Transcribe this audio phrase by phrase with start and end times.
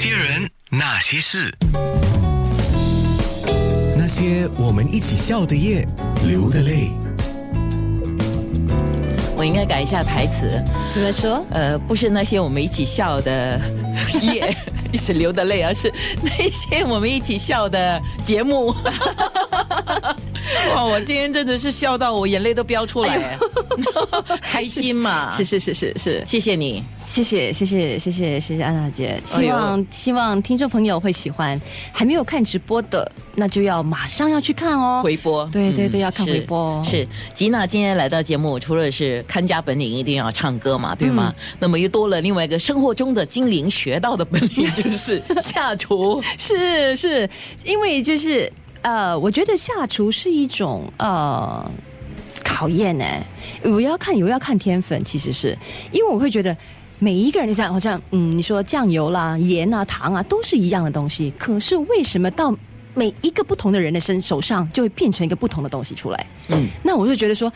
[0.00, 1.54] 些人，那些事，
[3.98, 5.86] 那些我们一起笑的夜，
[6.26, 6.90] 流的泪。
[9.36, 10.58] 我应该改一下台词，
[10.94, 11.44] 怎么说？
[11.50, 13.60] 呃，不是那些我们一起笑的
[14.22, 14.56] 夜，
[14.90, 15.92] 一起流的泪，而是
[16.22, 18.74] 那些我们一起笑的节目。
[20.74, 23.38] 哇，我今天真的是笑到我眼泪都飙出来，
[24.40, 25.30] 开心嘛？
[25.30, 31.60] 是是是是是，谢谢你，谢谢谢谢谢谢谢谢安娜姐，希望希望听众朋友会喜欢。
[31.92, 35.44] 还没有看直播的，那就要马上要去看哦，回播。
[35.52, 36.82] 对对对，要看回播。
[36.84, 41.34] 是吉娜今天来到节目，除了是看家本领，一定要唱歌嘛，对吗？
[41.58, 46.22] 那么又多了另外一个生活中的精灵学到的本领，就是下厨。
[46.38, 47.28] 是是，
[47.64, 48.50] 因为就是
[48.82, 51.70] 呃，我觉得下厨是一种呃
[52.44, 53.04] 考验呢。
[53.64, 55.56] 我要看，我要看天分，其实是
[55.92, 56.56] 因为我会觉得。
[57.02, 61.32] 每一个人就这样，好像嗯，你说酱油啦、盐啊、糖啊，都是一样的东西。
[61.38, 62.54] 可是为什么到
[62.92, 66.26] 每一个不同的人的身手上，就会变成一个不同的东西出来？
[66.48, 67.50] 嗯，那我就觉得说，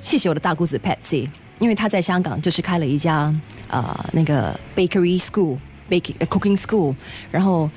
[0.00, 1.28] 谢谢我的大姑子 Patsy，
[1.60, 3.32] 因为她在香港就是开了一家
[3.68, 5.56] 呃那个 bakery school
[5.88, 6.92] baking、呃 cooking school，
[7.30, 7.70] 然后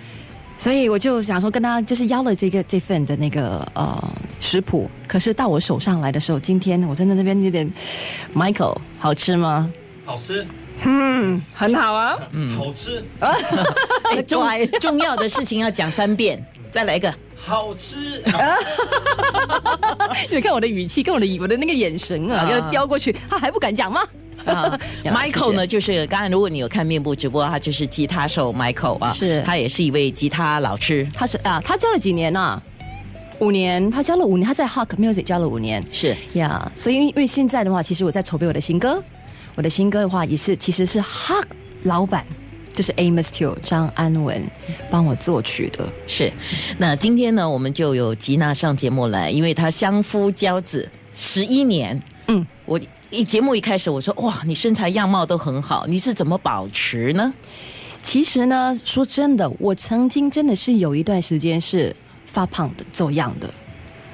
[0.57, 4.01] 所以我就想说跟他就是要了这个这份的那个呃
[4.39, 7.69] 食谱，可是到我手上来的时候，今天我真的那边有点
[8.33, 9.69] Michael 好吃吗？
[10.05, 10.45] 好吃，
[10.83, 12.17] 嗯，很好啊。
[12.31, 14.43] 嗯好吃， 哎，重
[14.79, 17.13] 重要的事情要讲三遍，再来一个。
[17.35, 18.23] 好吃，
[20.31, 24.01] 你看我的语气跟我的我的那个眼神啊，啊要飙过去，他还不敢讲吗？
[24.45, 32.61] 啊， Michael 呢，就是刚才如果你有看面部直播，他就是吉他手 Michael 啊，是他也是一位吉他老师，他是啊，他教了几年呐、
[33.39, 35.83] 五年，他教了五年，他在 Hawk Music 教了五年。
[35.91, 39.01] 是呀所以因为现在的话，其实我在筹备我的新歌，
[39.55, 41.45] 我的新歌的话也是其实是 Hawk
[41.83, 42.25] 老板，
[42.73, 44.41] 就是 Amos Teo 张安文
[44.89, 45.91] 帮我作曲的。
[46.07, 46.31] 是。
[46.77, 52.79] 那今天呢，我们就有吉娜上节目来，因为她相夫教子十一年，嗯，我
[53.13, 57.31] 一节目一开始我说哇，你身材样貌都很好，你是怎么保持呢？
[58.01, 63.53] 其实呢，说真的，我曾经真的是有一段时间是发胖的、走样的。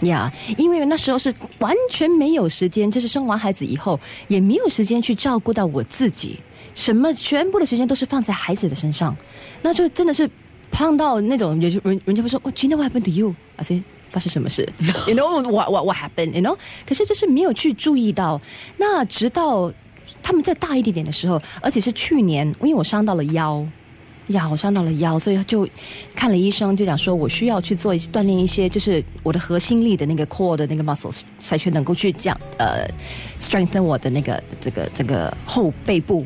[0.01, 6.37] 呀因为那时候是完全没有时间，就是生完孩子以后也没有时间去照顾到我自己，
[6.75, 9.15] 什么全部的时间都是放在孩子的身上，
[9.61, 10.29] 那就真的是
[10.71, 14.67] 胖到那种，有些人人家会说，哦今天 what happened to you？I say 发生什么事
[15.07, 16.57] ？You know what what what happened？You know？
[16.87, 18.39] 可是就是没有去注意到，
[18.77, 19.71] 那直到
[20.21, 23.65] 他们再大一点点的时候，而且是去年，因为我伤到了腰。
[24.29, 25.67] 呀，我伤到了腰，所以就
[26.15, 32.87] 看了医生，就讲说我需要去做锻炼一些，就是我的核心力的那个 core 的那个 muscles，才去能够去这样呃
[33.39, 36.23] strengthen 我的那个这个这个后背部。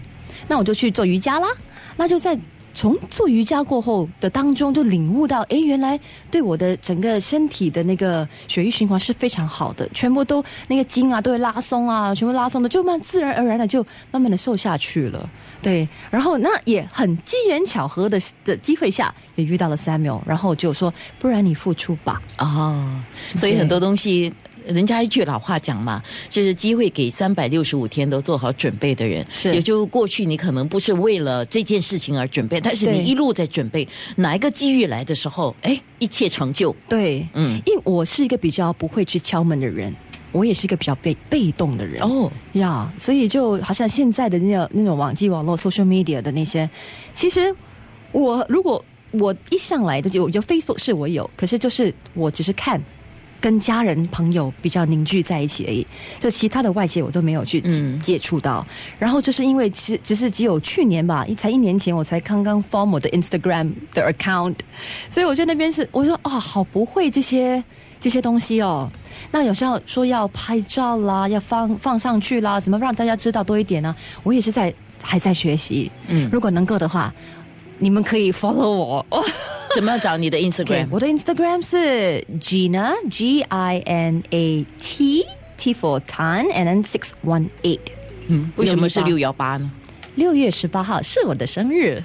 [0.49, 1.47] 那我就去做瑜伽啦，
[1.95, 2.37] 那就在
[2.73, 5.99] 从做瑜伽过后的当中，就领悟到，诶，原来
[6.31, 15.29] 对我的整个身体的那个血液循环是非常好的，全部都那个筋啊都会拉松啊，全部拉松的，就慢自然而然的就慢慢的瘦下去了。
[15.61, 22.21] 对，然后那也很机缘巧合的的机会下，也遇到了 Samuel，然后就说，不然你付出吧。
[22.39, 23.01] 哦，
[23.35, 24.33] 所以很多东西。
[24.65, 29.25] 人家一句老话讲嘛，就是机会给三百六十五天都做好准备的人。
[29.31, 36.75] 是也就过去你可能不是为了这件事情而准备，但是你一路在准备，哪一个机遇来的时候，哎，一切成就。
[36.87, 39.93] 对，嗯，因为我是一个比较不会去敲门的人，
[40.31, 42.01] 我也是一个比较被被动的人。
[42.01, 46.69] 哦，呀所以就好像现在的那种那种网际网络 social media 的那些，
[47.13, 47.53] 其实
[48.11, 52.81] 我如果我一上来的有有 Facebook 是我有，可是就是我只是看。
[53.43, 55.85] 跟家人朋友比较凝聚在一起而已，
[56.17, 58.65] 就其他的外界我都没有去嗯接触到。
[58.97, 64.55] 然后就是因为其实只是只有去年吧，一才一年前我才刚刚 form 我的 Instagram 的 account，
[65.09, 67.61] 所以我觉得那边是我说啊，好不会这些
[67.99, 68.89] 这些东西哦。
[69.29, 73.93] 那有时候说要拍照啦，要放放上去啦，怎么让大家知道多一点呢？
[74.23, 75.91] 我也是在还在学习。
[76.07, 77.13] 嗯如果能够的话，
[77.77, 79.05] 你们可以 follow 我。
[79.75, 80.87] 怎么样找你的 Instagram？
[80.91, 85.25] 我的 Instagram 是 Gina G I N A T
[85.57, 87.79] T for Tan and then six one eight。
[88.27, 89.71] 嗯，为什么是618六幺八呢？
[90.15, 91.99] 六月十八号是我的生日，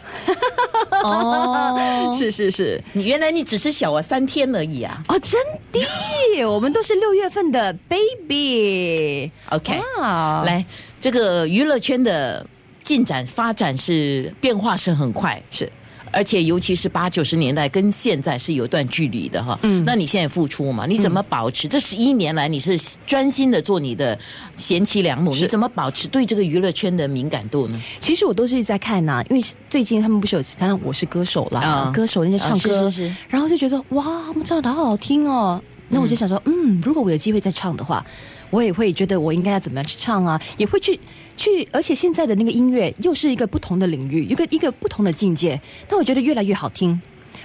[1.05, 5.03] 哦， 是是是，你原来你只是小我三天而已啊。
[5.09, 5.39] 哦，真
[5.71, 5.81] 的，
[6.51, 9.31] 我们都是六月份的 baby。
[9.51, 10.65] OK，啊，来，
[10.99, 12.47] 这个娱乐圈的
[12.83, 15.71] 进展发展是变化是很快，是
[16.13, 19.59] 而且尤其是八九十年代跟现在是有一段距离的哈。
[19.63, 20.87] 嗯，那你现在付出嘛？
[20.87, 21.69] 你怎么保持？
[21.69, 24.19] 这十一年来你是专心的做你的
[24.55, 27.81] 贤妻良母，你怎么保持对这个娱乐圈的敏感度呢？
[28.01, 35.63] 其实我都是在看呐、因为最近他们不是有看到《我是歌手》啦，啊歌手那些唱歌，啊是是是然后就觉得哇，他们唱的好好听哦。
[35.91, 38.05] 那我就想说，嗯，如果我有机会再唱的话，
[38.51, 40.99] 我也会觉得我应该要怎么样去唱啊，也会去
[41.37, 47.01] 去，而且现在的那个音乐又是一个不同的领域，一个一个不同的境界，但我觉得越来越好听，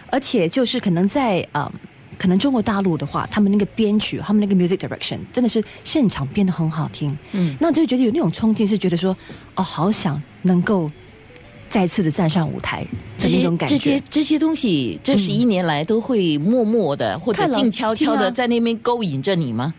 [0.09, 1.71] 而且就是可能在啊。
[1.71, 1.71] 呃
[2.15, 9.17] 可能中国大陆的话，他们那个编曲，他们那个 music direction 真的是现场编的很好听，嗯，那就觉得有那种冲劲，是觉得说，
[9.55, 10.89] 哦，好想能够
[11.67, 12.85] 再次的站上舞台
[13.17, 13.77] 这些的那种感觉。
[13.77, 19.73] 这些这些东西，这十一年来都会默默的、或者静悄悄的在那边勾引着你吗？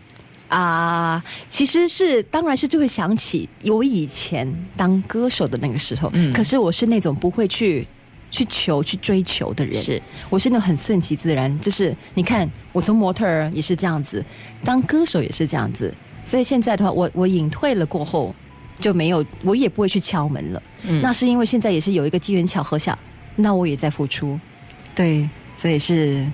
[0.47, 6.31] 啊，其实是当然是就会想起我以前当歌手的那个时候，嗯。
[6.33, 7.85] 可是我是那种不会去
[8.29, 10.01] 去求去追求的人，是。
[10.29, 14.23] 我是那种很顺其自然，就是你看我从模特儿也是这样子，
[14.63, 15.93] 当歌手也是这样子，
[16.23, 18.33] 所以现在的话，我我隐退了过后
[18.79, 20.63] 就没有，我也不会去敲门了。
[20.83, 21.01] 嗯。
[21.01, 22.97] 那是因为现在也是有一个机缘巧合下，
[23.35, 24.39] 那我也在付出，
[24.93, 26.25] 对，所以是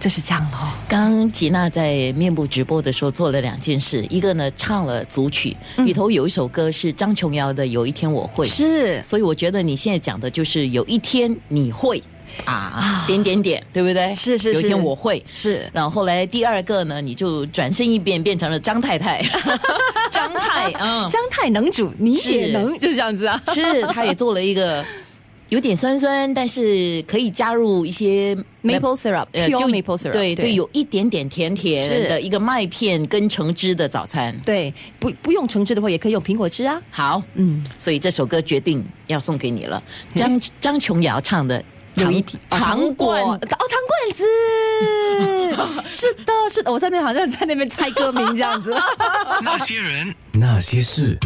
[0.00, 0.68] 就是这样咯。
[0.88, 12.02] 刚吉娜在面部直播的时候做了两件事，一个呢唱了组曲，嗯里头有一首歌是张琼瑶的《有一天我会》，是所以我觉得你现在讲的就是有一天你会
[12.44, 14.12] 啊，点点点，对不对？
[14.14, 15.24] 是是是有一天我会。
[15.32, 19.22] 是，然后后来第二个呢，你就转身一变，变成了张太太，
[20.10, 23.40] 张太，嗯，张太能煮，你也能，就这样子啊。
[23.54, 24.84] 是，他也做了一个
[25.50, 34.36] 有点酸酸，但是可以加入一些 Maple syrup，呃 pure 就 maple syrup，对，对就有一点点甜甜的一个麦片跟橙汁的早餐。
[34.44, 36.80] 对，不不用橙汁的话，也可以用苹果汁啊。
[36.90, 39.82] 好，嗯，所以这首歌决定要送给你了，
[40.14, 41.62] 张张琼瑶唱的
[42.02, 44.24] 《有一糖糖罐哦，糖罐子，
[45.88, 48.74] 是的，是的，我在那边好像在那边猜歌名这样子。
[49.44, 51.16] 那些人，那些事。